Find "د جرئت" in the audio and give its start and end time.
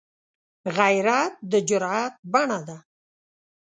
1.51-2.13